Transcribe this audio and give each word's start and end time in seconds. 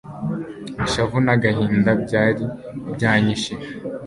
ishavu 0.85 1.17
n'agahinda 1.25 1.91
byari 2.03 2.43
byanyishe 2.93 3.53